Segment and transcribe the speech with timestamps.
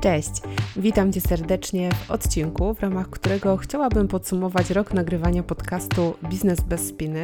[0.00, 0.30] Cześć!
[0.76, 6.88] Witam Cię serdecznie w odcinku, w ramach którego chciałabym podsumować rok nagrywania podcastu Biznes bez
[6.88, 7.22] spiny,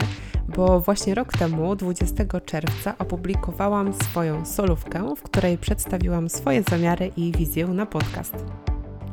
[0.57, 7.33] bo właśnie rok temu, 20 czerwca, opublikowałam swoją solówkę, w której przedstawiłam swoje zamiary i
[7.33, 8.35] wizję na podcast.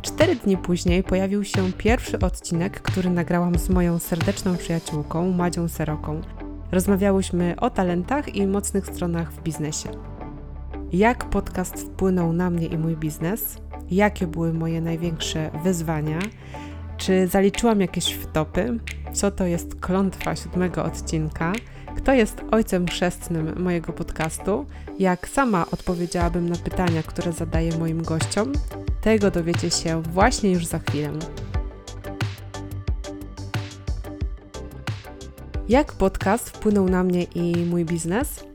[0.01, 6.21] Cztery dni później pojawił się pierwszy odcinek, który nagrałam z moją serdeczną przyjaciółką Madzią Seroką.
[6.71, 10.10] Rozmawiałyśmy o talentach i mocnych stronach w biznesie
[10.93, 13.57] jak podcast wpłynął na mnie i mój biznes,
[13.91, 16.19] jakie były moje największe wyzwania,
[16.97, 18.79] czy zaliczyłam jakieś wtopy,
[19.13, 21.53] co to jest klątwa siódmego odcinka,
[21.95, 24.65] kto jest ojcem chrzestnym mojego podcastu,
[24.99, 28.51] jak sama odpowiedziałabym na pytania, które zadaję moim gościom,
[29.01, 31.11] tego dowiecie się właśnie już za chwilę.
[35.69, 38.50] Jak podcast wpłynął na mnie i mój biznes?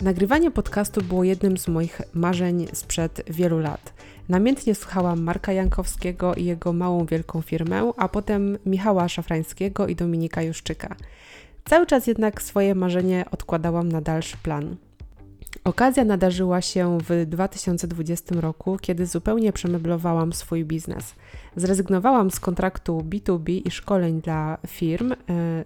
[0.00, 3.92] Nagrywanie podcastu było jednym z moich marzeń sprzed wielu lat.
[4.28, 10.42] Namiętnie słuchałam Marka Jankowskiego i jego małą wielką firmę, a potem Michała Szafrańskiego i Dominika
[10.42, 10.96] Juszczyka.
[11.64, 14.76] Cały czas jednak swoje marzenie odkładałam na dalszy plan.
[15.64, 21.14] Okazja nadarzyła się w 2020 roku, kiedy zupełnie przemeblowałam swój biznes.
[21.56, 25.16] Zrezygnowałam z kontraktu B2B i szkoleń dla firm, yy,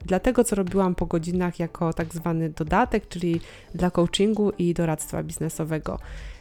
[0.07, 3.41] dla tego, co robiłam po godzinach jako tak zwany dodatek, czyli
[3.75, 5.99] dla coachingu i doradztwa biznesowego.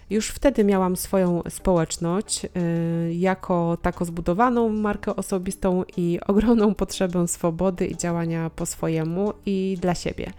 [0.09, 7.87] Już wtedy miałam swoją społeczność, yy, jako taką zbudowaną markę osobistą i ogromną potrzebę swobody
[7.87, 10.33] i działania po swojemu i dla siebie.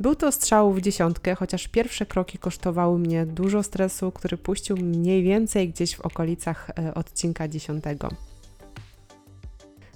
[0.00, 5.22] Był to strzał w dziesiątkę, chociaż pierwsze kroki kosztowały mnie dużo stresu, który puścił mniej
[5.22, 8.08] więcej gdzieś w okolicach e, odcinka dziesiątego.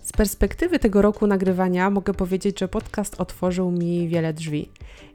[0.02, 4.70] Z perspektywy tego roku nagrywania mogę powiedzieć, że podcast otworzył mi wiele drzwi.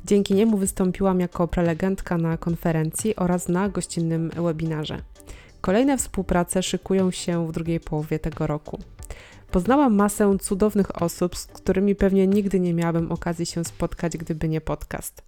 [0.05, 5.02] Dzięki niemu wystąpiłam jako prelegentka na konferencji oraz na gościnnym webinarze.
[5.61, 8.80] Kolejne współprace szykują się w drugiej połowie tego roku.
[9.52, 14.61] Poznałam masę cudownych osób, z którymi pewnie nigdy nie miałabym okazji się spotkać, gdyby nie
[14.61, 15.23] podcast.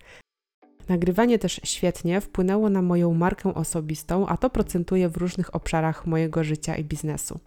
[0.90, 6.44] Nagrywanie też świetnie wpłynęło na moją markę osobistą, a to procentuje w różnych obszarach mojego
[6.44, 7.40] życia i biznesu.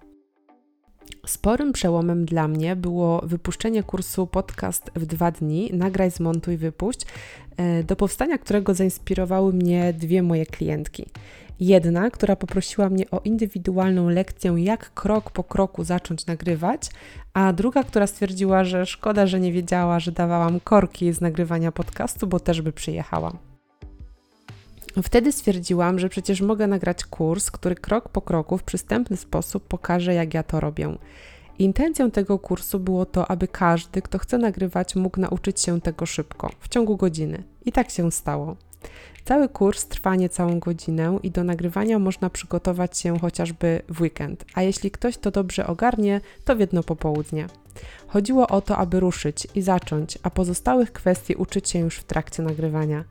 [1.27, 7.01] Sporym przełomem dla mnie było wypuszczenie kursu podcast w dwa dni, nagraj, zmontuj, wypuść,
[7.57, 11.07] e, do powstania którego zainspirowały mnie dwie moje klientki.
[11.61, 16.91] Jedna, która poprosiła mnie o indywidualną lekcję, jak krok po kroku zacząć nagrywać,
[17.35, 22.27] a druga, która stwierdziła, że szkoda, że nie wiedziała, że dawałam korki z nagrywania podcastu,
[22.27, 23.54] bo też by przyjechała.
[25.03, 30.15] Wtedy stwierdziłam, że przecież mogę nagrać kurs, który krok po kroku w przystępny sposób pokaże,
[30.15, 30.97] jak ja to robię.
[31.59, 36.51] Intencją tego kursu było to, aby każdy, kto chce nagrywać, mógł nauczyć się tego szybko,
[36.61, 37.43] w ciągu godziny.
[37.65, 38.57] I tak się stało.
[39.25, 44.63] Cały kurs trwa niecałą godzinę i do nagrywania można przygotować się chociażby w weekend, a
[44.63, 47.47] jeśli ktoś to dobrze ogarnie, to w jedno popołudnie.
[48.07, 52.43] Chodziło o to, aby ruszyć i zacząć, a pozostałych kwestii uczyć się już w trakcie
[52.43, 53.05] nagrywania.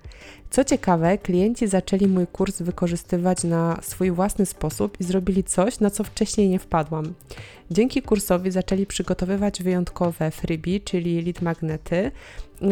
[0.49, 5.89] Co ciekawe, klienci zaczęli mój kurs wykorzystywać na swój własny sposób i zrobili coś, na
[5.89, 7.13] co wcześniej nie wpadłam.
[7.71, 12.11] Dzięki kursowi zaczęli przygotowywać wyjątkowe freebie, czyli lead magnety,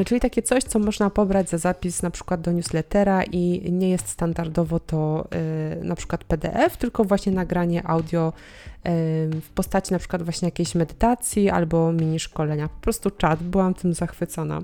[0.06, 4.10] czyli takie coś, co można pobrać za zapis na przykład do newslettera i nie jest
[4.10, 5.28] standardowo to
[5.78, 8.34] yy, na przykład PDF, tylko właśnie nagranie audio
[8.86, 12.68] w postaci na przykład właśnie jakiejś medytacji albo mini szkolenia.
[12.68, 14.62] Po prostu czat, byłam tym zachwycona.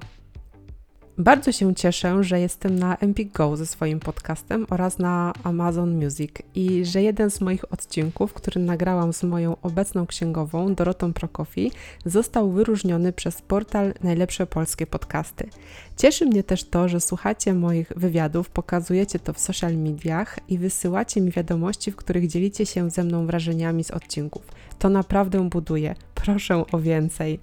[1.19, 6.31] Bardzo się cieszę, że jestem na Empik Go ze swoim podcastem oraz na Amazon Music
[6.55, 11.71] i że jeden z moich odcinków, który nagrałam z moją obecną księgową Dorotą Prokofi,
[12.05, 15.49] został wyróżniony przez portal Najlepsze Polskie Podcasty.
[15.95, 21.21] Cieszy mnie też to, że słuchacie moich wywiadów, pokazujecie to w social mediach i wysyłacie
[21.21, 24.43] mi wiadomości, w których dzielicie się ze mną wrażeniami z odcinków.
[24.79, 25.95] To naprawdę buduje.
[26.15, 27.39] Proszę o więcej.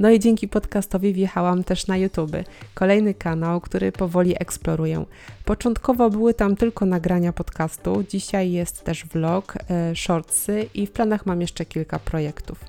[0.00, 2.36] No i dzięki podcastowi wjechałam też na YouTube,
[2.74, 5.04] kolejny kanał, który powoli eksploruję.
[5.44, 11.26] Początkowo były tam tylko nagrania podcastu, dzisiaj jest też vlog, e, shortsy i w planach
[11.26, 12.64] mam jeszcze kilka projektów.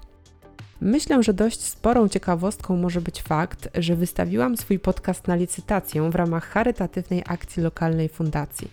[0.82, 6.16] Myślę, że dość sporą ciekawostką może być fakt, że wystawiłam swój podcast na licytację w
[6.16, 8.72] ramach charytatywnej akcji lokalnej fundacji.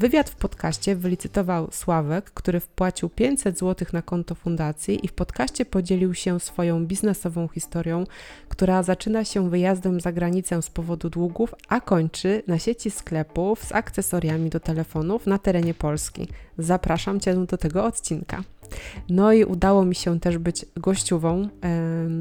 [0.00, 5.64] Wywiad w podcaście wylicytował Sławek, który wpłacił 500 zł na konto fundacji i w podcaście
[5.64, 8.04] podzielił się swoją biznesową historią,
[8.48, 13.72] która zaczyna się wyjazdem za granicę z powodu długów, a kończy na sieci sklepów z
[13.72, 16.28] akcesoriami do telefonów na terenie Polski.
[16.58, 18.42] Zapraszam Cię do tego odcinka.
[19.08, 21.48] No i udało mi się też być gościową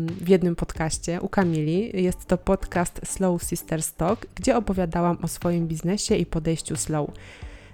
[0.07, 2.03] w jednym podcaście u Kamili.
[2.03, 7.09] Jest to podcast Slow Sister Stock, gdzie opowiadałam o swoim biznesie i podejściu slow.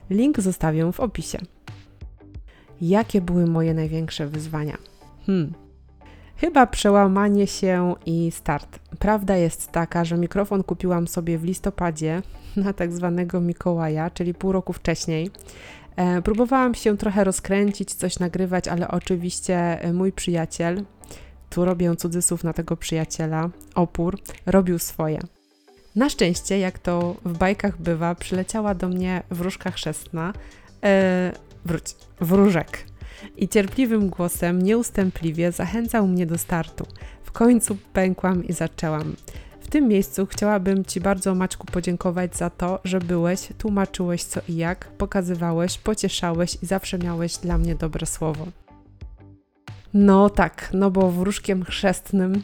[0.10, 1.38] Link zostawię w opisie.
[2.82, 4.78] Jakie były moje największe wyzwania?
[5.26, 5.54] Hmm.
[6.38, 8.80] Chyba przełamanie się i start.
[9.00, 12.22] Prawda jest taka, że mikrofon kupiłam sobie w listopadzie
[12.56, 15.32] na tak zwanego Mikołaja, czyli pół roku wcześniej.
[15.96, 20.84] E, próbowałam się trochę rozkręcić, coś nagrywać, ale oczywiście e, mój przyjaciel,
[21.50, 25.20] tu robię cudzysłów na tego przyjaciela, opór, robił swoje.
[25.96, 30.34] Na szczęście, jak to w bajkach bywa, przyleciała do mnie wróżka chrzestna,
[30.84, 31.32] e,
[31.66, 31.84] wróć,
[32.22, 32.86] wróżek.
[33.38, 36.86] I cierpliwym głosem, nieustępliwie zachęcał mnie do startu.
[37.24, 39.16] W końcu pękłam i zaczęłam.
[39.60, 44.56] W tym miejscu chciałabym Ci bardzo, Maćku, podziękować za to, że byłeś, tłumaczyłeś co i
[44.56, 48.48] jak, pokazywałeś, pocieszałeś i zawsze miałeś dla mnie dobre słowo.
[49.94, 52.44] No tak, no bo wróżkiem chrzestnym,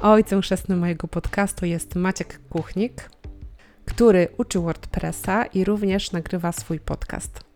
[0.00, 3.10] ojcem chrzestnym mojego podcastu jest Maciek Kuchnik,
[3.84, 7.48] który uczy WordPressa i również nagrywa swój podcast.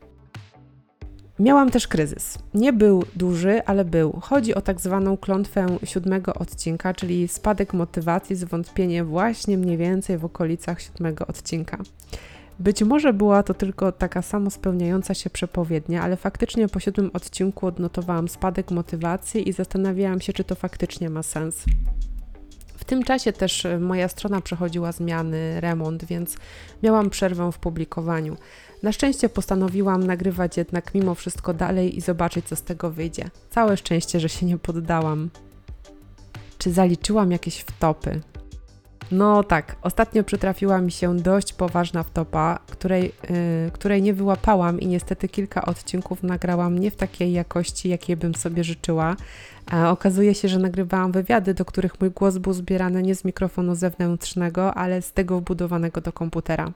[1.39, 2.39] Miałam też kryzys.
[2.55, 4.21] Nie był duży, ale był.
[4.23, 10.25] Chodzi o tak zwaną klątwę siódmego odcinka, czyli spadek motywacji, zwątpienie właśnie mniej więcej w
[10.25, 11.79] okolicach siódmego odcinka.
[12.59, 17.67] Być może była to tylko taka samo spełniająca się przepowiednia, ale faktycznie po siódmym odcinku
[17.67, 21.65] odnotowałam spadek motywacji i zastanawiałam się, czy to faktycznie ma sens.
[22.77, 26.37] W tym czasie też e, moja strona przechodziła zmiany, remont, więc
[26.83, 28.37] miałam przerwę w publikowaniu.
[28.83, 33.31] Na szczęście postanowiłam nagrywać jednak mimo wszystko dalej i zobaczyć, co z tego wyjdzie.
[33.51, 35.31] Całe szczęście, że się nie poddałam.
[36.59, 38.21] Czy zaliczyłam jakieś wtopy?
[39.13, 43.03] No tak, ostatnio przytrafiła mi się dość poważna wtopa, której,
[43.65, 48.35] yy, której nie wyłapałam i niestety kilka odcinków nagrałam nie w takiej jakości, jakiej bym
[48.35, 49.17] sobie życzyła.
[49.71, 53.75] A okazuje się, że nagrywałam wywiady, do których mój głos był zbierany nie z mikrofonu
[53.75, 56.73] zewnętrznego, ale z tego wbudowanego do komputera.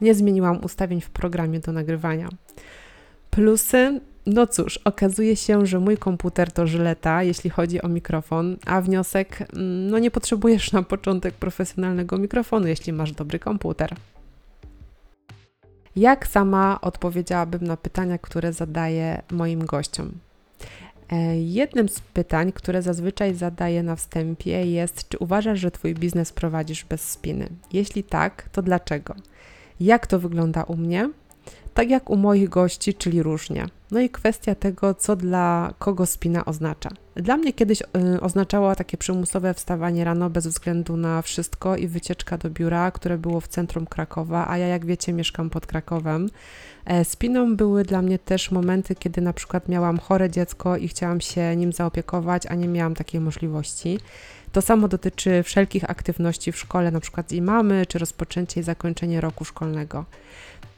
[0.00, 2.28] Nie zmieniłam ustawień w programie do nagrywania.
[3.30, 8.80] Plusy no cóż, okazuje się, że mój komputer to żyleta, jeśli chodzi o mikrofon, a
[8.80, 13.94] wniosek, mm, no nie potrzebujesz na początek profesjonalnego mikrofonu, jeśli masz dobry komputer.
[15.96, 20.12] Jak sama odpowiedziałabym na pytania, które zadaję moim gościom?
[21.10, 26.32] E, jednym z pytań, które zazwyczaj zadaję na wstępie jest, czy uważasz, że Twój biznes
[26.32, 27.48] prowadzisz bez spiny?
[27.72, 29.14] Jeśli tak, to dlaczego?
[29.80, 31.10] Jak to wygląda u mnie?
[31.74, 33.66] Tak jak u moich gości, czyli różnie.
[33.90, 36.90] No i kwestia tego, co dla kogo spina oznacza.
[37.14, 42.38] Dla mnie kiedyś y, oznaczała takie przymusowe wstawanie rano bez względu na wszystko i wycieczka
[42.38, 46.30] do biura, które było w centrum Krakowa, a ja jak wiecie mieszkam pod Krakowem.
[46.84, 51.20] E, spiną były dla mnie też momenty, kiedy na przykład miałam chore dziecko i chciałam
[51.20, 53.98] się nim zaopiekować, a nie miałam takiej możliwości.
[54.52, 59.20] To samo dotyczy wszelkich aktywności w szkole, na przykład z imamy, czy rozpoczęcie i zakończenie
[59.20, 60.04] roku szkolnego.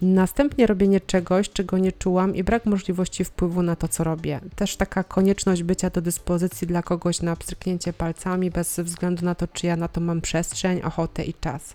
[0.03, 4.41] Następnie robienie czegoś, czego nie czułam i brak możliwości wpływu na to, co robię.
[4.57, 9.49] Też taka konieczność bycia do dyspozycji dla kogoś na pstryknięcie palcami, bez względu na to,
[9.49, 11.75] czy ja na to mam przestrzeń, ochotę i czas.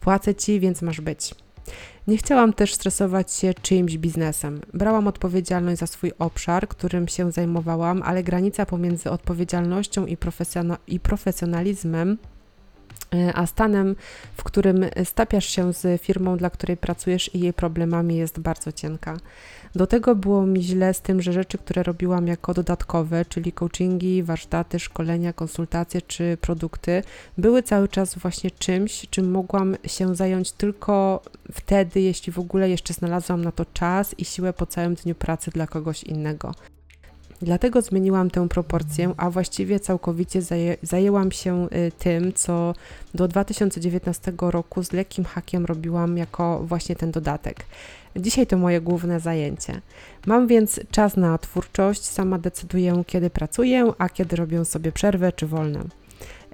[0.00, 1.34] Płacę ci, więc masz być.
[2.06, 4.60] Nie chciałam też stresować się czyimś biznesem.
[4.74, 10.16] Brałam odpowiedzialność za swój obszar, którym się zajmowałam, ale granica pomiędzy odpowiedzialnością i,
[10.86, 12.18] i profesjonalizmem
[13.34, 13.96] a stanem,
[14.36, 19.16] w którym stapiasz się z firmą, dla której pracujesz i jej problemami jest bardzo cienka.
[19.74, 24.22] Do tego było mi źle z tym, że rzeczy, które robiłam jako dodatkowe, czyli coachingi,
[24.22, 27.02] warsztaty, szkolenia, konsultacje czy produkty,
[27.38, 32.94] były cały czas właśnie czymś, czym mogłam się zająć tylko wtedy, jeśli w ogóle jeszcze
[32.94, 36.54] znalazłam na to czas i siłę po całym dniu pracy dla kogoś innego.
[37.42, 42.74] Dlatego zmieniłam tę proporcję, a właściwie całkowicie zaję, zajęłam się y, tym, co
[43.14, 47.64] do 2019 roku z lekkim hakiem robiłam jako właśnie ten dodatek.
[48.16, 49.80] Dzisiaj to moje główne zajęcie.
[50.26, 55.46] Mam więc czas na twórczość, sama decyduję, kiedy pracuję, a kiedy robię sobie przerwę czy
[55.46, 55.80] wolne.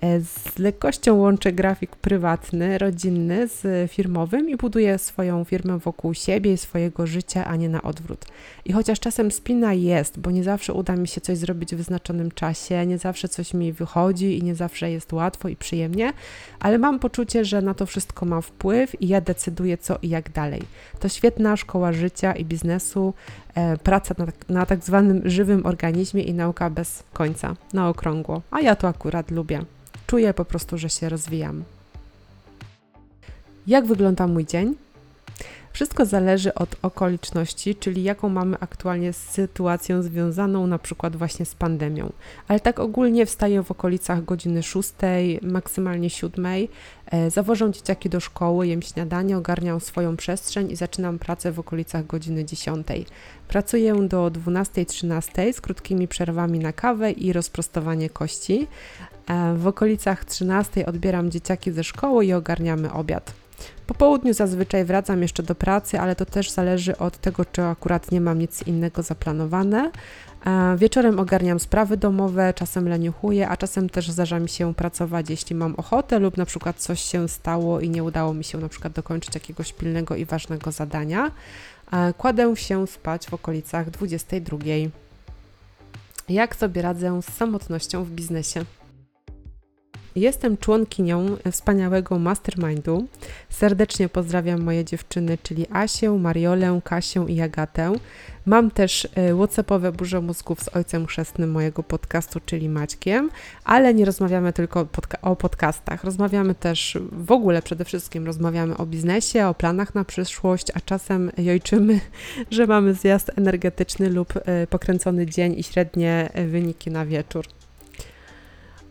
[0.03, 6.53] E, z lekkością łączę grafik prywatny, rodzinny z firmowym i buduję swoją firmę wokół siebie
[6.53, 8.25] i swojego życia, a nie na odwrót.
[8.65, 12.31] I chociaż czasem spina jest, bo nie zawsze uda mi się coś zrobić w wyznaczonym
[12.31, 16.13] czasie, nie zawsze coś mi wychodzi i nie zawsze jest łatwo i przyjemnie,
[16.61, 20.33] ale mam poczucie, że na to wszystko mam wpływ i ja decyduję co i jak
[20.33, 20.63] dalej.
[21.01, 23.15] To świetna szkoła życia i biznesu,
[23.55, 28.61] e, praca na, na tak zwanym żywym organizmie i nauka bez końca, na okrągło, a
[28.61, 29.65] ja to akurat lubię.
[30.13, 31.65] Czuję po prostu, że się rozwijam.
[33.67, 34.75] Jak wygląda mój dzień?
[35.83, 42.13] Wszystko zależy od okoliczności, czyli jaką mamy aktualnie sytuację związaną na przykład właśnie z pandemią.
[42.49, 44.93] Ale tak ogólnie wstaję w okolicach godziny 6,
[45.43, 46.47] maksymalnie 7.
[47.07, 52.07] E, zawożę dzieciaki do szkoły, jem śniadanie, ogarniam swoją przestrzeń i zaczynam pracę w okolicach
[52.07, 52.87] godziny 10.
[53.49, 58.67] Pracuję do 12-13 z krótkimi przerwami na kawę i rozprostowanie kości.
[59.29, 63.42] E, w okolicach 13 odbieram dzieciaki ze szkoły i ogarniamy obiad.
[63.87, 68.11] Po południu zazwyczaj wracam jeszcze do pracy, ale to też zależy od tego, czy akurat
[68.11, 69.91] nie mam nic innego zaplanowane.
[70.77, 75.75] Wieczorem ogarniam sprawy domowe, czasem leniuchuję, a czasem też zdarza mi się pracować, jeśli mam
[75.75, 79.35] ochotę lub na przykład coś się stało i nie udało mi się na przykład dokończyć
[79.35, 81.31] jakiegoś pilnego i ważnego zadania.
[82.19, 84.59] Kładę się spać w okolicach 22.
[86.29, 88.65] Jak sobie radzę z samotnością w biznesie?
[90.17, 93.07] Jestem członkinią wspaniałego mastermindu.
[93.51, 97.93] Serdecznie pozdrawiam moje dziewczyny, czyli Asię, Mariolę, Kasię i Agatę.
[98.47, 103.31] Mam też e, WhatsAppowe burze mózgów z ojcem chrzestnym mojego podcastu, czyli Maćkiem,
[103.65, 106.05] ale nie rozmawiamy tylko podca o podcastach.
[106.05, 111.31] Rozmawiamy też w ogóle przede wszystkim rozmawiamy o biznesie, o planach na przyszłość, a czasem
[111.39, 112.01] jojczymy,
[112.51, 117.47] że mamy zjazd energetyczny lub e, pokręcony dzień i średnie e, wyniki na wieczór.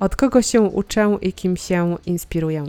[0.01, 2.65] Od kogo się uczę i kim się inspiruję?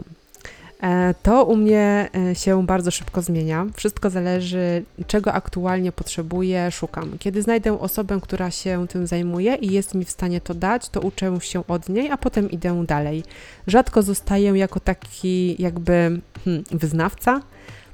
[0.83, 3.65] E, to u mnie e, się bardzo szybko zmienia.
[3.75, 7.17] Wszystko zależy, czego aktualnie potrzebuję, szukam.
[7.19, 11.01] Kiedy znajdę osobę, która się tym zajmuje i jest mi w stanie to dać, to
[11.01, 13.23] uczę się od niej, a potem idę dalej.
[13.67, 17.41] Rzadko zostaję jako taki jakby hmm, wyznawca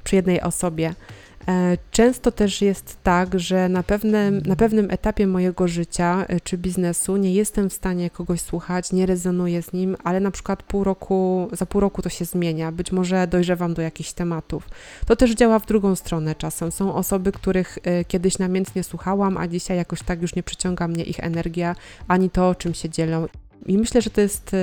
[0.04, 0.94] przy jednej osobie.
[1.48, 6.58] E, często też jest tak, że na pewnym, na pewnym etapie mojego życia e, czy
[6.58, 10.84] biznesu nie jestem w stanie kogoś słuchać, nie rezonuję z nim, ale na przykład pół
[10.84, 12.72] roku, za pół roku to się zmienia.
[12.72, 14.68] Być może dojrzewam do jakichś tematów.
[15.06, 16.72] To też działa w drugą stronę czasem.
[16.72, 21.04] Są osoby, których e, kiedyś namiętnie słuchałam, a dzisiaj jakoś tak już nie przyciąga mnie
[21.04, 21.76] ich energia,
[22.08, 23.26] ani to, czym się dzielą.
[23.66, 24.56] I myślę, że to jest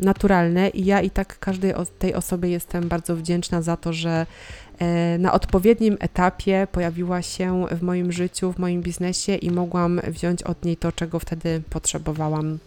[0.00, 4.26] naturalne, i ja i tak każdej tej osobie jestem bardzo wdzięczna za to, że
[5.18, 10.64] na odpowiednim etapie pojawiła się w moim życiu, w moim biznesie i mogłam wziąć od
[10.64, 12.58] niej to, czego wtedy potrzebowałam.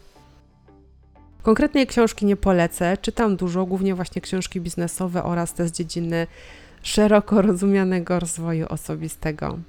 [1.42, 6.28] Konkretnej książki nie polecę, czytam dużo, głównie właśnie książki biznesowe oraz te z dziedziny
[6.82, 9.60] szeroko rozumianego rozwoju osobistego.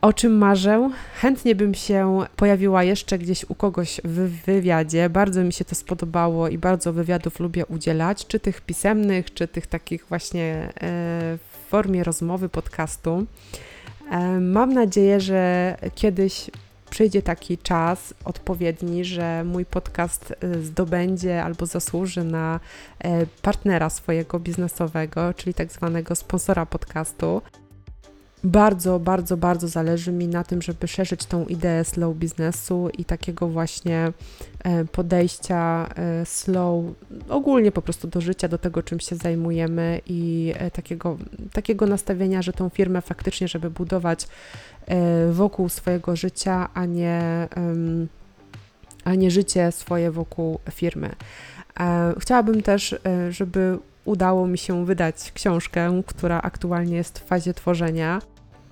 [0.00, 0.90] O czym marzę?
[1.14, 5.10] Chętnie bym się pojawiła jeszcze gdzieś u kogoś w wywiadzie.
[5.10, 9.66] Bardzo mi się to spodobało i bardzo wywiadów lubię udzielać, czy tych pisemnych, czy tych
[9.66, 10.70] takich właśnie e,
[11.36, 13.26] w formie rozmowy, podcastu.
[14.10, 16.50] E, mam nadzieję, że kiedyś
[16.90, 22.60] przyjdzie taki czas odpowiedni, że mój podcast e, zdobędzie albo zasłuży na
[23.42, 27.42] partnera swojego biznesowego, czyli tak zwanego sponsora podcastu
[28.44, 33.48] bardzo, bardzo, bardzo zależy mi na tym, żeby szerzyć tą ideę slow biznesu i takiego
[33.48, 34.12] właśnie
[34.64, 36.84] e, podejścia e, slow
[37.28, 41.16] ogólnie po prostu do życia, do tego, czym się zajmujemy i e, takiego,
[41.52, 44.28] takiego nastawienia, że tą firmę faktycznie, żeby budować
[45.32, 47.48] wokół swojego życia, a nie,
[49.04, 51.10] a nie życie swoje wokół firmy.
[52.18, 52.94] Chciałabym też,
[53.30, 58.20] żeby udało mi się wydać książkę, która aktualnie jest w fazie tworzenia.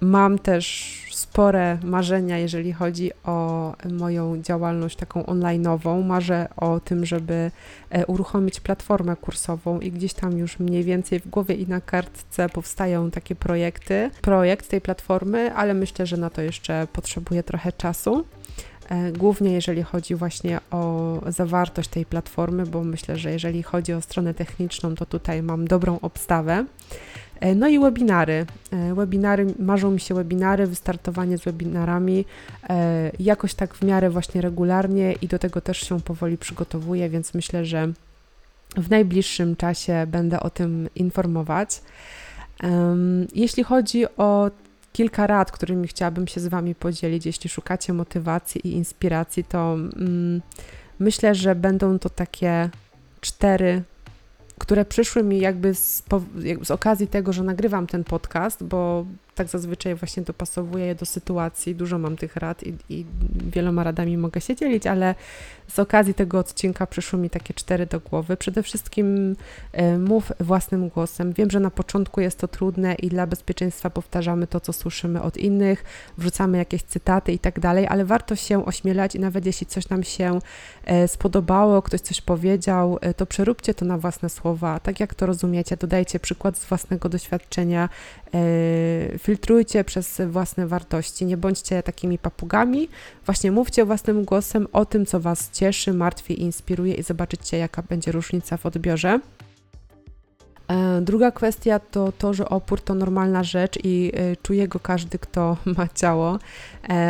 [0.00, 6.04] Mam też spore marzenia, jeżeli chodzi o moją działalność taką online'ową.
[6.04, 7.50] Marzę o tym, żeby
[7.90, 12.48] e, uruchomić platformę kursową i gdzieś tam już mniej więcej w głowie i na kartce
[12.48, 18.24] powstają takie projekty, projekt tej platformy, ale myślę, że na to jeszcze potrzebuję trochę czasu.
[18.88, 24.00] E, głównie jeżeli chodzi właśnie o zawartość tej platformy, bo myślę, że jeżeli chodzi o
[24.00, 26.64] stronę techniczną, to tutaj mam dobrą obstawę.
[27.40, 28.46] E, no i webinary.
[28.70, 32.24] E, webinary, marzą mi się webinary, wystartowanie z webinarami
[33.20, 37.64] jakoś tak w miarę właśnie regularnie i do tego też się powoli przygotowuję, więc myślę,
[37.64, 37.92] że
[38.76, 41.82] w najbliższym czasie będę o tym informować.
[43.34, 44.50] Jeśli chodzi o
[44.92, 47.26] kilka rad, którymi chciałabym się z Wami podzielić.
[47.26, 50.42] Jeśli szukacie motywacji i inspiracji, to mm,
[50.98, 52.70] myślę, że będą to takie
[53.20, 53.82] cztery
[54.58, 56.02] które przyszły mi jakby z,
[56.62, 59.06] z, okazji tego, że nagrywam ten podcast, bo
[59.38, 61.74] tak zazwyczaj właśnie dopasowuję je do sytuacji.
[61.74, 63.06] Dużo mam tych rad i, i,
[63.52, 65.14] wieloma radami mogę się dzielić, ale
[65.68, 68.36] z okazji tego odcinka przyszły mi takie cztery do głowy.
[68.36, 69.36] Przede wszystkim
[69.78, 71.32] y, mów własnym głosem.
[71.32, 75.36] Wiem, że na początku jest to trudne i dla bezpieczeństwa powtarzamy to, co słyszymy od
[75.36, 75.84] innych,
[76.18, 80.02] wrzucamy jakieś cytaty i tak dalej, ale warto się ośmielać i nawet jeśli coś nam
[80.02, 80.38] się
[81.04, 85.26] y, spodobało, ktoś coś powiedział, y, to przeróbcie to na własne słowa, tak jak to
[85.26, 87.88] rozumiecie, dodajcie przykład z własnego doświadczenia,
[89.18, 92.88] filtrujcie przez własne wartości, nie bądźcie takimi papugami,
[93.26, 98.12] właśnie mówcie własnym głosem o tym, co Was cieszy, martwi, inspiruje i zobaczycie, jaka będzie
[98.12, 99.20] różnica w odbiorze.
[100.68, 105.18] E, druga kwestia to to, że opór to normalna rzecz i e, czuje go każdy,
[105.18, 106.38] kto ma ciało.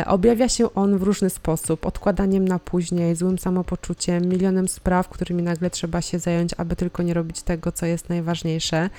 [0.05, 5.69] Objawia się on w różny sposób: odkładaniem na później, złym samopoczuciem, milionem spraw, którymi nagle
[5.69, 8.89] trzeba się zająć, aby tylko nie robić tego, co jest najważniejsze.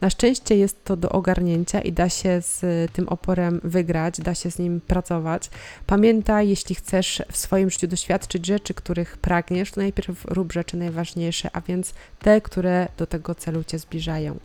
[0.00, 2.62] Na szczęście jest to do ogarnięcia i da się z
[2.92, 5.50] tym oporem wygrać, da się z nim pracować.
[5.86, 11.50] Pamiętaj, jeśli chcesz w swoim życiu doświadczyć rzeczy, których pragniesz, to najpierw rób rzeczy najważniejsze,
[11.52, 14.36] a więc te, które do tego celu cię zbliżają.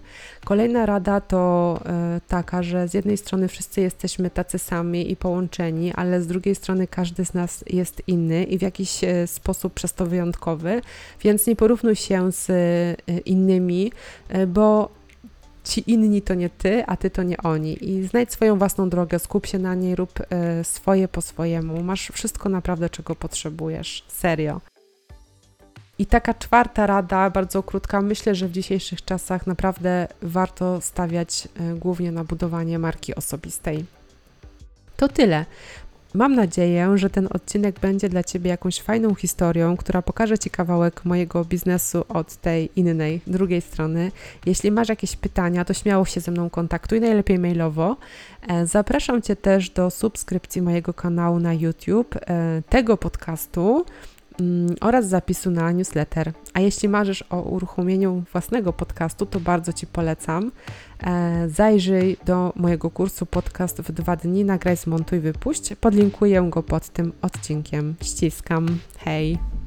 [0.46, 1.80] Kolejna rada to
[2.18, 6.56] y, taka, że z jednej strony wszyscy jesteśmy tacy sami i połączeni, ale z drugiej
[6.56, 10.82] strony każdy z nas jest inny i w jakiś y, sposób przez to wyjątkowy,
[11.22, 13.92] więc nie porównuj się z y, innymi,
[14.48, 15.01] bo
[15.64, 17.90] ci inni to nie ty, a ty to nie oni.
[17.90, 21.84] I znajdź swoją własną drogę, skup się na niej, rób y, swoje po swojemu.
[21.84, 24.04] Masz wszystko naprawdę, czego potrzebujesz.
[24.08, 24.62] Serio.
[26.00, 31.76] I taka czwarta rada, bardzo krótka, myślę, że w dzisiejszych czasach naprawdę warto stawiać y,
[31.76, 33.86] głównie na budowanie marki osobistej.
[34.98, 35.46] To tyle.
[36.14, 41.06] Mam nadzieję, że ten odcinek będzie dla Ciebie jakąś fajną historią, która pokaże Ci kawałek
[41.06, 44.12] mojego biznesu od tej innej, drugiej strony.
[44.46, 47.98] Jeśli masz jakieś pytania, to śmiało się ze mną kontaktuj, najlepiej mailowo.
[48.48, 53.86] E, zapraszam Cię też do subskrypcji mojego kanału na YouTube, e, tego podcastu
[54.82, 56.34] oraz zapisu na newsletter.
[56.54, 60.52] A jeśli marzysz o uruchomieniu własnego podcastu, to bardzo Ci polecam.
[61.04, 65.76] E, zajrzyj do mojego kursu podcast w dwa dni, nagraj, zmontuj, wypuść.
[65.76, 67.96] Podlinkuję go pod tym odcinkiem.
[68.02, 68.78] Ściskam.
[68.98, 69.61] Hej!